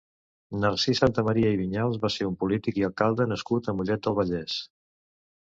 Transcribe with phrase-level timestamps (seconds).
[0.61, 4.57] Narcís Santamaria i Viñals va ser un polític i alcalde nascut a Mollet del Vallès.